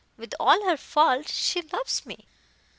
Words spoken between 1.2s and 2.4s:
she loves me."